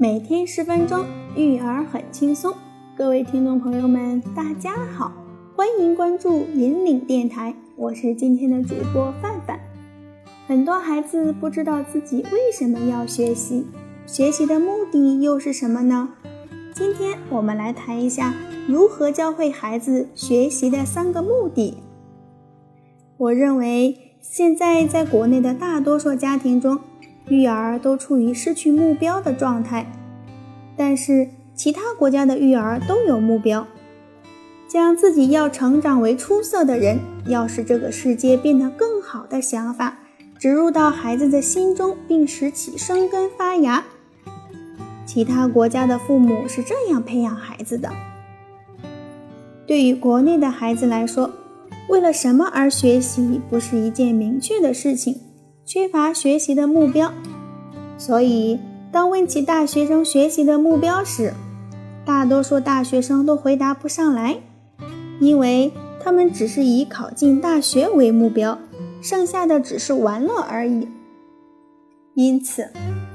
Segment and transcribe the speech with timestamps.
[0.00, 1.04] 每天十分钟，
[1.34, 2.54] 育儿很轻松。
[2.96, 5.12] 各位听众朋友们，大家好，
[5.56, 9.58] 欢迎关注引领电台，我是今天的主播范范。
[10.46, 13.66] 很多孩子不知道自己为什么要学习，
[14.06, 16.10] 学习的目的又是什么呢？
[16.72, 18.32] 今天我们来谈一下
[18.68, 21.78] 如何教会孩子学习的三个目的。
[23.16, 26.78] 我认为，现在在国内的大多数家庭中，
[27.28, 29.86] 育儿都处于失去目标的状态，
[30.78, 33.66] 但是其他国家的育儿都有目标，
[34.68, 39.98] 将自己要成长为出色的人，要使这个世界变得更好的想法
[40.38, 43.84] 植入到孩子的心中，并使其生根发芽。
[45.04, 47.90] 其他国家的父母是这样培养孩子的。
[49.66, 51.30] 对于国内的孩子来说，
[51.88, 55.20] 为了什么而学习，不是一件明确的事情。
[55.64, 57.12] 缺乏学习的目标，
[57.98, 58.58] 所以
[58.90, 61.34] 当问起大学生学习的目标时，
[62.06, 64.38] 大多数大学生都回答不上来，
[65.20, 68.58] 因为他们只是以考进大学为目标，
[69.02, 70.88] 剩下的只是玩乐而已。
[72.14, 72.68] 因此，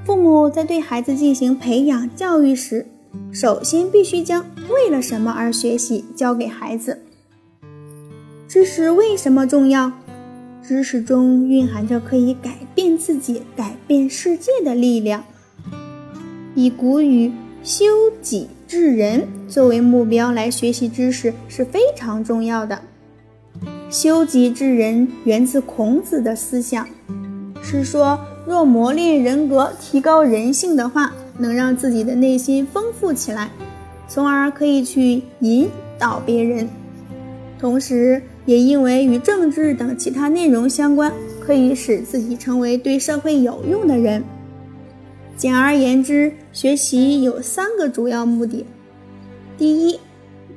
[0.05, 2.85] 父母在对孩子进行培养教育时，
[3.31, 7.01] 首先必须将为了什么而学习教给孩子。
[8.47, 9.91] 知识为什么重要？
[10.61, 15.23] 知识中蕴含着可以改变自己、改变世界的力量。
[16.55, 17.31] 以古语
[17.63, 17.85] “修
[18.21, 22.79] 己治人”作为目标来学习知识是非常重要的。
[23.89, 26.87] 修己治人源自孔子的思想，
[27.61, 33.49] 是说若磨练人格、提高人性的话，能让自己的内心丰富起来，
[34.07, 36.67] 从而可以去引导别人。
[37.59, 44.23] 同时，也因为与政治等其他内容相关，可以使自己成为对社会有用的人。
[45.35, 48.65] 简而言之，学习有三个主要目的：
[49.57, 49.99] 第一，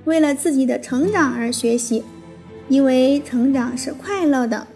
[0.05, 2.05] 为了自己的成长而学习，
[2.69, 4.67] 因为成长是快乐的，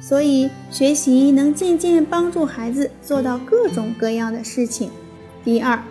[0.00, 4.88] 所以学习能渐渐帮助孩子做到各种各样的事情；
[5.44, 5.82] 第二，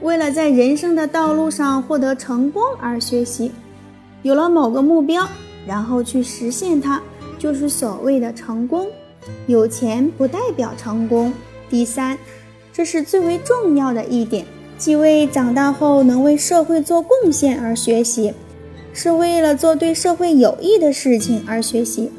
[0.00, 3.50] 为了在人生的道路上获得成功而学习，
[4.22, 5.28] 有了某个目标。
[5.66, 7.00] 然后去实现它，
[7.38, 8.86] 就是所谓的成功。
[9.46, 11.32] 有钱不代表成功。
[11.70, 12.18] 第三，
[12.76, 14.44] 这是最为重要的一点，
[14.76, 18.34] 即为长大后能为社会做贡献而学习，
[18.92, 22.10] 是为了做对社会有益的事情而学习。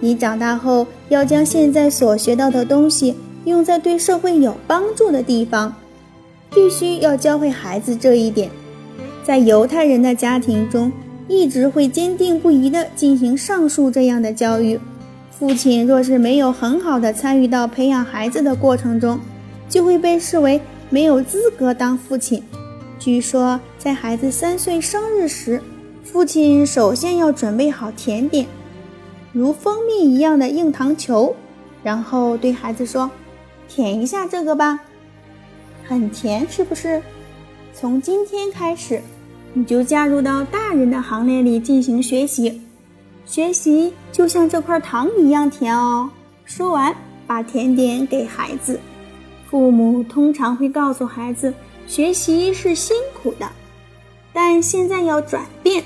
[0.00, 3.14] 你长大后要将现在所学到的东西
[3.44, 5.72] 用在对社会有帮助的地方，
[6.50, 8.50] 必须要教会孩子这一点。
[9.22, 10.90] 在犹太人的家庭中。
[11.28, 14.78] 一直会坚定不移地进行上述这样的教育。
[15.30, 19.18] 父亲若是没有很好的参与到培养孩子的过程中，
[19.72, 20.60] 就会被视为
[20.90, 22.42] 没有资格当父亲。
[22.98, 25.62] 据说，在孩子三岁生日时，
[26.04, 28.46] 父亲首先要准备好甜点，
[29.32, 31.34] 如蜂蜜一样的硬糖球，
[31.82, 33.10] 然后对孩子说
[33.66, 34.78] ：“舔一下这个吧，
[35.88, 37.00] 很甜，是不是？
[37.72, 39.00] 从今天开始。”
[39.54, 42.60] 你就加入到大人的行列里进行学习，
[43.26, 46.10] 学习就像这块糖一样甜哦。
[46.44, 46.94] 说完，
[47.26, 48.78] 把甜点给孩子。
[49.52, 51.52] 父母通常会告诉孩子，
[51.86, 53.50] 学习是辛苦的，
[54.32, 55.84] 但现在要转变，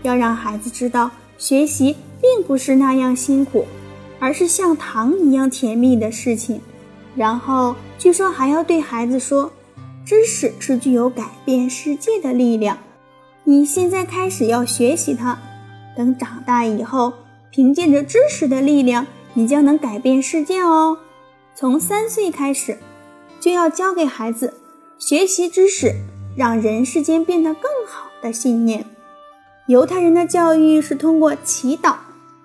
[0.00, 3.66] 要让孩子知道，学习并不是那样辛苦，
[4.18, 6.58] 而是像糖一样甜蜜的事情。
[7.14, 9.52] 然后，据说还要对孩子说。
[10.02, 12.78] 知识是具有改变世界的力量，
[13.44, 15.38] 你现在开始要学习它，
[15.94, 17.12] 等长大以后，
[17.50, 20.96] 凭借着知识的力量，你将能改变世界哦。
[21.60, 22.78] 从三岁开始，
[23.38, 24.54] 就要教给孩子
[24.96, 25.94] 学习知识，
[26.34, 28.86] 让人世间变得更好的信念。
[29.66, 31.96] 犹太人的教育是通过祈祷、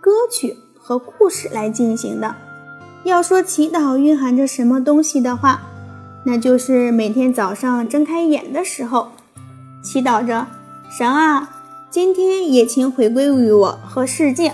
[0.01, 2.35] 歌曲和故事来进行的。
[3.05, 5.61] 要说祈祷蕴含着什么东西的话，
[6.25, 9.13] 那就是每天早上睁开眼的时候，
[9.81, 10.45] 祈祷着
[10.91, 14.51] 神啊，今天也请回归于我和世界，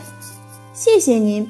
[0.71, 1.49] 谢谢您。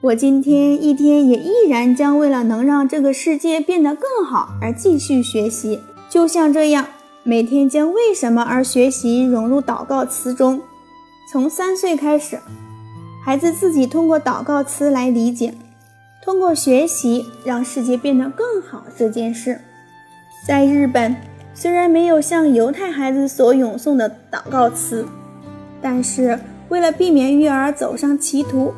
[0.00, 6.86] 我今天一天也依然将为了能让这个世界变得更好而继续学习，就像这样，
[7.24, 10.60] 每天将为什么而学习融入祷告词中。
[11.32, 12.38] 从三岁开始，
[13.24, 15.52] 孩子自己通过祷告词来理解。
[16.22, 19.60] 通过学习让世界变得更好这件事，
[20.46, 21.16] 在日本
[21.54, 25.04] 虽然没有像犹太孩子所咏诵的祷告词，
[25.82, 28.72] 但是为了避免育儿走上歧途，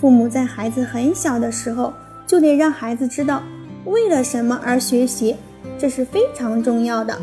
[0.00, 1.92] 父母在孩子很小的时候
[2.26, 3.42] 就得让孩子知道
[3.84, 5.34] 为了什么而学习，
[5.78, 7.18] 这是非常重要的。